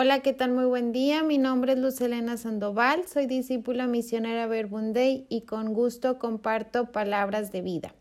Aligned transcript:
Hola, 0.00 0.20
¿qué 0.20 0.32
tal? 0.32 0.52
Muy 0.52 0.66
buen 0.66 0.92
día. 0.92 1.24
Mi 1.24 1.38
nombre 1.38 1.72
es 1.72 1.78
Luz 1.80 2.00
Elena 2.00 2.36
Sandoval, 2.36 3.08
soy 3.08 3.26
discípula 3.26 3.88
misionera 3.88 4.46
Verbunday 4.46 5.26
y 5.28 5.40
con 5.40 5.74
gusto 5.74 6.20
comparto 6.20 6.92
palabras 6.92 7.50
de 7.50 7.62
vida. 7.62 7.96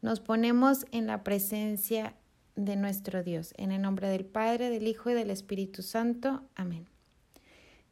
Nos 0.00 0.20
ponemos 0.20 0.86
en 0.90 1.06
la 1.06 1.22
presencia 1.22 2.14
de 2.56 2.76
nuestro 2.76 3.22
Dios, 3.22 3.52
en 3.58 3.72
el 3.72 3.82
nombre 3.82 4.08
del 4.08 4.24
Padre, 4.24 4.70
del 4.70 4.86
Hijo 4.86 5.10
y 5.10 5.12
del 5.12 5.28
Espíritu 5.28 5.82
Santo. 5.82 6.44
Amén. 6.54 6.86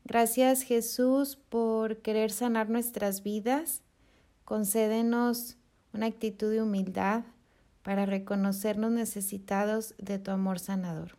Gracias 0.06 0.62
Jesús 0.62 1.36
por 1.36 1.98
querer 1.98 2.30
sanar 2.30 2.70
nuestras 2.70 3.22
vidas. 3.22 3.82
Concédenos 4.46 5.58
una 5.92 6.06
actitud 6.06 6.50
de 6.50 6.62
humildad 6.62 7.24
para 7.82 8.06
reconocernos 8.06 8.90
necesitados 8.92 9.94
de 9.98 10.18
tu 10.18 10.30
amor 10.30 10.58
sanador. 10.58 11.18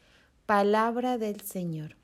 Palabra 0.51 1.17
del 1.17 1.39
Señor. 1.39 1.95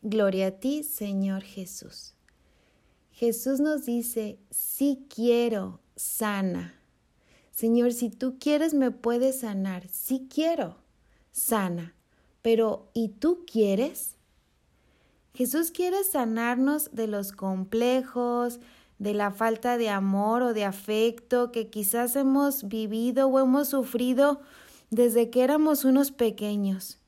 Gloria 0.00 0.46
a 0.46 0.50
ti, 0.50 0.82
Señor 0.82 1.42
Jesús. 1.42 2.14
Jesús 3.12 3.60
nos 3.60 3.84
dice, 3.84 4.38
sí 4.50 5.04
quiero, 5.14 5.78
sana. 5.94 6.80
Señor, 7.50 7.92
si 7.92 8.08
tú 8.08 8.38
quieres, 8.40 8.72
me 8.72 8.90
puedes 8.90 9.40
sanar. 9.40 9.86
Sí 9.90 10.26
quiero, 10.34 10.78
sana. 11.32 11.94
Pero, 12.40 12.88
¿y 12.94 13.08
tú 13.08 13.44
quieres? 13.44 14.16
Jesús 15.34 15.70
quiere 15.70 16.02
sanarnos 16.02 16.88
de 16.92 17.08
los 17.08 17.30
complejos, 17.30 18.58
de 18.98 19.12
la 19.12 19.32
falta 19.32 19.76
de 19.76 19.90
amor 19.90 20.40
o 20.40 20.54
de 20.54 20.64
afecto 20.64 21.52
que 21.52 21.68
quizás 21.68 22.16
hemos 22.16 22.68
vivido 22.68 23.28
o 23.28 23.38
hemos 23.38 23.68
sufrido 23.68 24.40
desde 24.88 25.28
que 25.28 25.44
éramos 25.44 25.84
unos 25.84 26.10
pequeños. 26.10 26.99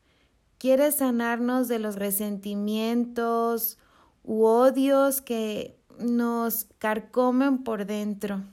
Quiere 0.63 0.93
sanarnos 0.93 1.67
de 1.67 1.81
los 1.81 1.97
resentimientos 1.97 3.79
u 4.23 4.45
odios 4.45 5.21
que 5.21 5.77
nos 5.99 6.69
carcomen 6.79 7.65
por 7.65 7.85
dentro. 7.85 8.45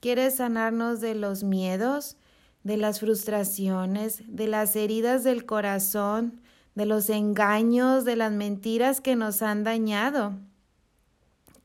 Quiere 0.00 0.30
sanarnos 0.32 1.00
de 1.00 1.14
los 1.14 1.42
miedos, 1.42 2.18
de 2.62 2.76
las 2.76 3.00
frustraciones, 3.00 4.22
de 4.26 4.48
las 4.48 4.76
heridas 4.76 5.24
del 5.24 5.46
corazón, 5.46 6.42
de 6.74 6.84
los 6.84 7.08
engaños, 7.08 8.04
de 8.04 8.16
las 8.16 8.32
mentiras 8.32 9.00
que 9.00 9.16
nos 9.16 9.40
han 9.40 9.64
dañado. 9.64 10.34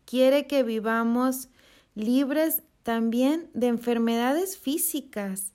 Quiere 0.06 0.48
que 0.48 0.64
vivamos 0.64 1.50
libres 1.96 2.64
también 2.84 3.50
de 3.54 3.68
enfermedades 3.68 4.58
físicas. 4.58 5.52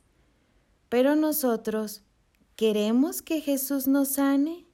Pero 0.90 1.16
nosotros 1.16 2.02
¿Queremos 2.60 3.22
que 3.22 3.40
Jesús 3.40 3.88
nos 3.88 4.08
sane? 4.08 4.66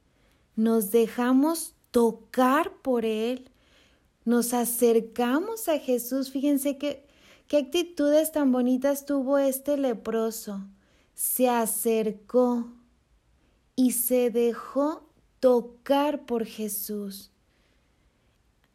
¿Nos 0.57 0.91
dejamos 0.91 1.77
tocar 1.93 2.73
por 2.79 3.05
Él? 3.05 3.49
¿Nos 4.25 4.55
acercamos 4.55 5.69
a 5.69 5.79
Jesús? 5.79 6.33
Fíjense 6.33 6.79
qué 6.79 7.07
actitudes 7.49 8.33
tan 8.33 8.51
bonitas 8.51 9.07
tuvo 9.07 9.39
este 9.39 9.77
leproso. 9.77 10.67
Se 11.15 11.49
acercó 11.49 12.73
y 13.77 13.93
se 13.93 14.33
dejó 14.33 15.09
tocar 15.39 16.27
por 16.27 16.45
Jesús. 16.45 17.31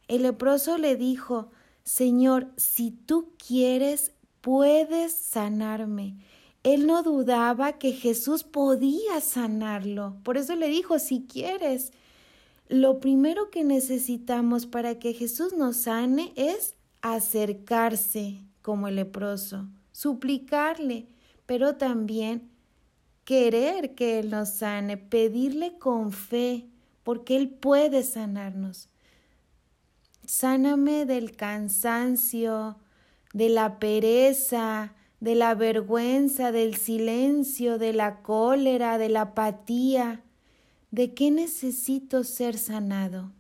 El 0.08 0.22
leproso 0.22 0.78
le 0.78 0.96
dijo, 0.96 1.52
Señor, 1.84 2.48
si 2.56 2.92
tú 2.92 3.34
quieres, 3.46 4.14
puedes 4.40 5.12
sanarme. 5.12 6.16
Él 6.64 6.86
no 6.86 7.02
dudaba 7.02 7.74
que 7.74 7.92
Jesús 7.92 8.44
podía 8.44 9.20
sanarlo. 9.22 10.18
Por 10.24 10.38
eso 10.38 10.56
le 10.56 10.68
dijo, 10.68 11.00
si 11.00 11.26
quieres, 11.26 11.92
lo 12.70 13.00
primero 13.00 13.50
que 13.50 13.64
necesitamos 13.64 14.66
para 14.66 15.00
que 15.00 15.14
Jesús 15.14 15.54
nos 15.54 15.78
sane 15.78 16.34
es 16.36 16.76
acercarse 17.02 18.46
como 18.62 18.88
el 18.88 18.96
leproso, 18.96 19.68
suplicarle, 19.92 21.08
pero 21.46 21.76
también 21.76 22.50
querer 23.26 23.96
que 23.96 24.20
Él 24.20 24.30
nos 24.30 24.50
sane, 24.50 24.98
pedirle 24.98 25.78
con 25.80 26.12
fe, 26.12 26.68
porque 27.04 27.36
Él 27.36 27.50
puede 27.50 28.04
sanarnos. 28.04 28.88
Sáname 30.26 31.06
del 31.06 31.36
cansancio, 31.36 32.78
de 33.34 33.50
la 33.50 33.80
pereza, 33.80 34.94
de 35.22 35.36
la 35.36 35.54
vergüenza, 35.54 36.52
del 36.52 36.76
silencio, 36.76 37.78
de 37.78 37.94
la 37.94 38.22
cólera, 38.24 38.98
de 38.98 39.08
la 39.08 39.22
apatía. 39.22 40.24
¿De 40.90 41.14
qué 41.14 41.30
necesito 41.30 42.24
ser 42.24 42.58
sanado? 42.58 43.32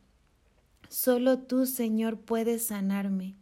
Solo 0.89 1.39
tú, 1.39 1.65
Señor, 1.65 2.19
puedes 2.19 2.67
sanarme. 2.67 3.35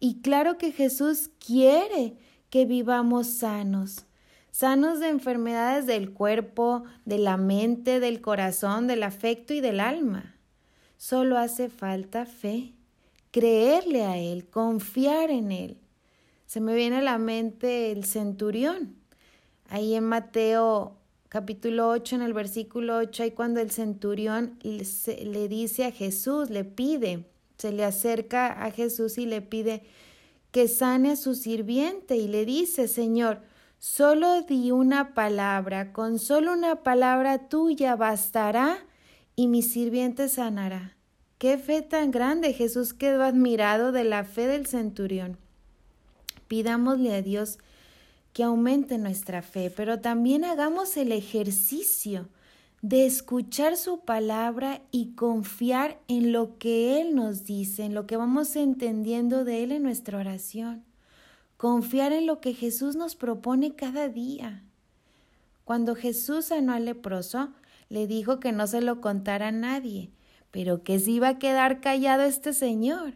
Y 0.00 0.22
claro 0.22 0.56
que 0.56 0.72
Jesús 0.72 1.30
quiere 1.38 2.16
que 2.48 2.64
vivamos 2.64 3.26
sanos, 3.26 4.06
sanos 4.50 4.98
de 4.98 5.08
enfermedades 5.10 5.86
del 5.86 6.12
cuerpo, 6.12 6.84
de 7.04 7.18
la 7.18 7.36
mente, 7.36 8.00
del 8.00 8.22
corazón, 8.22 8.86
del 8.86 9.02
afecto 9.02 9.52
y 9.52 9.60
del 9.60 9.80
alma. 9.80 10.36
Solo 10.96 11.36
hace 11.36 11.68
falta 11.68 12.24
fe, 12.24 12.72
creerle 13.32 14.04
a 14.04 14.16
Él, 14.16 14.48
confiar 14.48 15.30
en 15.30 15.52
Él 15.52 15.78
se 16.46 16.60
me 16.60 16.74
viene 16.74 16.96
a 16.96 17.02
la 17.02 17.18
mente 17.18 17.92
el 17.92 18.04
centurión. 18.04 18.96
Ahí 19.68 19.94
en 19.94 20.04
Mateo 20.04 20.96
capítulo 21.28 21.88
8, 21.88 22.16
en 22.16 22.22
el 22.22 22.32
versículo 22.32 22.98
8, 22.98 23.24
ahí 23.24 23.30
cuando 23.32 23.60
el 23.60 23.70
centurión 23.70 24.58
le 24.62 25.48
dice 25.48 25.84
a 25.84 25.90
Jesús, 25.90 26.50
le 26.50 26.64
pide, 26.64 27.26
se 27.58 27.72
le 27.72 27.84
acerca 27.84 28.64
a 28.64 28.70
Jesús 28.70 29.18
y 29.18 29.26
le 29.26 29.42
pide 29.42 29.82
que 30.52 30.68
sane 30.68 31.10
a 31.10 31.16
su 31.16 31.34
sirviente 31.34 32.16
y 32.16 32.28
le 32.28 32.46
dice, 32.46 32.88
Señor, 32.88 33.42
solo 33.78 34.42
di 34.42 34.70
una 34.70 35.14
palabra, 35.14 35.92
con 35.92 36.18
solo 36.18 36.52
una 36.52 36.82
palabra 36.82 37.48
tuya 37.48 37.96
bastará 37.96 38.78
y 39.34 39.48
mi 39.48 39.62
sirviente 39.62 40.28
sanará. 40.28 40.96
Qué 41.38 41.58
fe 41.58 41.82
tan 41.82 42.10
grande. 42.10 42.54
Jesús 42.54 42.94
quedó 42.94 43.22
admirado 43.22 43.92
de 43.92 44.04
la 44.04 44.24
fe 44.24 44.46
del 44.46 44.66
centurión. 44.66 45.36
Pidámosle 46.48 47.14
a 47.14 47.22
Dios 47.22 47.58
que 48.32 48.42
aumente 48.42 48.98
nuestra 48.98 49.42
fe, 49.42 49.72
pero 49.74 50.00
también 50.00 50.44
hagamos 50.44 50.96
el 50.96 51.12
ejercicio 51.12 52.28
de 52.82 53.06
escuchar 53.06 53.76
su 53.76 54.00
palabra 54.00 54.82
y 54.90 55.14
confiar 55.14 55.98
en 56.08 56.32
lo 56.32 56.58
que 56.58 57.00
Él 57.00 57.14
nos 57.14 57.44
dice, 57.44 57.84
en 57.84 57.94
lo 57.94 58.06
que 58.06 58.16
vamos 58.16 58.54
entendiendo 58.54 59.44
de 59.44 59.64
Él 59.64 59.72
en 59.72 59.82
nuestra 59.82 60.18
oración. 60.18 60.84
Confiar 61.56 62.12
en 62.12 62.26
lo 62.26 62.40
que 62.40 62.52
Jesús 62.52 62.94
nos 62.94 63.16
propone 63.16 63.74
cada 63.74 64.08
día. 64.08 64.62
Cuando 65.64 65.94
Jesús 65.94 66.44
sanó 66.44 66.74
al 66.74 66.84
leproso, 66.84 67.48
le 67.88 68.06
dijo 68.06 68.38
que 68.38 68.52
no 68.52 68.66
se 68.66 68.82
lo 68.82 69.00
contara 69.00 69.48
a 69.48 69.52
nadie, 69.52 70.10
pero 70.50 70.82
que 70.82 70.98
se 70.98 71.12
iba 71.12 71.28
a 71.28 71.38
quedar 71.38 71.80
callado 71.80 72.24
este 72.24 72.52
señor 72.52 73.14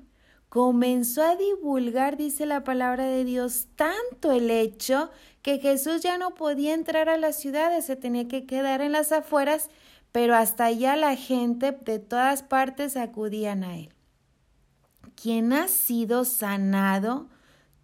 comenzó 0.51 1.23
a 1.23 1.37
divulgar, 1.37 2.17
dice 2.17 2.45
la 2.45 2.65
palabra 2.65 3.05
de 3.05 3.25
Dios, 3.25 3.69
tanto 3.77 4.33
el 4.33 4.51
hecho 4.51 5.11
que 5.43 5.59
Jesús 5.59 6.03
ya 6.03 6.19
no 6.19 6.35
podía 6.35 6.75
entrar 6.75 7.09
a 7.09 7.17
las 7.17 7.37
ciudades, 7.37 7.87
se 7.87 7.97
tenía 7.97 8.27
que 8.27 8.47
quedar 8.47 8.83
en 8.83 8.93
las 8.93 9.13
afueras, 9.13 9.71
pero 10.11 10.35
hasta 10.35 10.65
allá 10.65 10.97
la 10.97 11.15
gente 11.15 11.71
de 11.71 12.01
todas 12.01 12.43
partes 12.43 12.97
acudían 12.97 13.63
a 13.63 13.79
él. 13.79 13.95
Quien 15.15 15.53
ha 15.53 15.69
sido 15.69 16.25
sanado, 16.25 17.29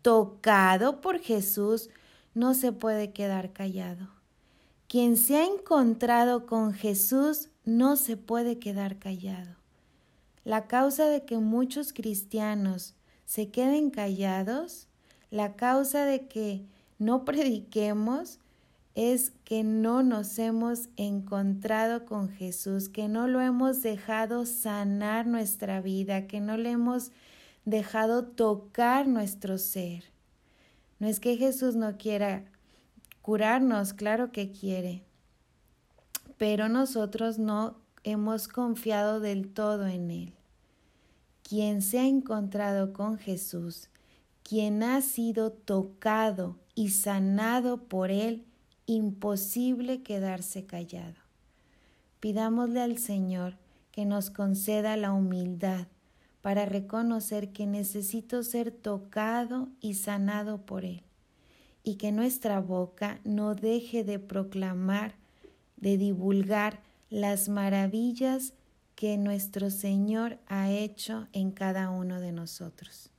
tocado 0.02 1.00
por 1.00 1.20
Jesús, 1.20 1.88
no 2.34 2.52
se 2.52 2.72
puede 2.72 3.12
quedar 3.12 3.52
callado. 3.52 4.08
Quien 4.88 5.16
se 5.16 5.36
ha 5.36 5.44
encontrado 5.44 6.46
con 6.46 6.72
Jesús 6.72 7.48
no 7.64 7.94
se 7.96 8.16
puede 8.16 8.58
quedar 8.58 8.98
callado. 8.98 9.56
La 10.46 10.68
causa 10.68 11.06
de 11.06 11.24
que 11.24 11.38
muchos 11.38 11.92
cristianos 11.92 12.94
se 13.24 13.50
queden 13.50 13.90
callados, 13.90 14.86
la 15.28 15.56
causa 15.56 16.04
de 16.04 16.28
que 16.28 16.64
no 17.00 17.24
prediquemos, 17.24 18.38
es 18.94 19.32
que 19.44 19.64
no 19.64 20.04
nos 20.04 20.38
hemos 20.38 20.88
encontrado 20.96 22.04
con 22.06 22.28
Jesús, 22.28 22.88
que 22.88 23.08
no 23.08 23.26
lo 23.26 23.40
hemos 23.40 23.82
dejado 23.82 24.46
sanar 24.46 25.26
nuestra 25.26 25.80
vida, 25.80 26.28
que 26.28 26.40
no 26.40 26.56
le 26.56 26.70
hemos 26.70 27.10
dejado 27.64 28.24
tocar 28.24 29.08
nuestro 29.08 29.58
ser. 29.58 30.04
No 31.00 31.08
es 31.08 31.18
que 31.18 31.36
Jesús 31.36 31.74
no 31.74 31.98
quiera 31.98 32.44
curarnos, 33.20 33.94
claro 33.94 34.30
que 34.30 34.52
quiere, 34.52 35.02
pero 36.38 36.68
nosotros 36.68 37.36
no 37.40 37.84
hemos 38.06 38.46
confiado 38.46 39.18
del 39.18 39.48
todo 39.48 39.88
en 39.88 40.12
Él. 40.12 40.32
Quien 41.42 41.82
se 41.82 41.98
ha 41.98 42.06
encontrado 42.06 42.92
con 42.92 43.18
Jesús, 43.18 43.88
quien 44.44 44.84
ha 44.84 45.02
sido 45.02 45.50
tocado 45.50 46.56
y 46.76 46.90
sanado 46.90 47.88
por 47.88 48.12
Él, 48.12 48.44
imposible 48.86 50.04
quedarse 50.04 50.66
callado. 50.66 51.16
Pidámosle 52.20 52.80
al 52.80 52.98
Señor 52.98 53.56
que 53.90 54.04
nos 54.04 54.30
conceda 54.30 54.96
la 54.96 55.12
humildad 55.12 55.88
para 56.42 56.64
reconocer 56.64 57.52
que 57.52 57.66
necesito 57.66 58.44
ser 58.44 58.70
tocado 58.70 59.68
y 59.80 59.94
sanado 59.94 60.64
por 60.64 60.84
Él, 60.84 61.02
y 61.82 61.96
que 61.96 62.12
nuestra 62.12 62.60
boca 62.60 63.18
no 63.24 63.56
deje 63.56 64.04
de 64.04 64.20
proclamar, 64.20 65.16
de 65.76 65.98
divulgar 65.98 66.86
las 67.08 67.48
maravillas 67.48 68.54
que 68.94 69.18
nuestro 69.18 69.70
Señor 69.70 70.38
ha 70.46 70.70
hecho 70.70 71.28
en 71.32 71.50
cada 71.52 71.90
uno 71.90 72.20
de 72.20 72.32
nosotros. 72.32 73.10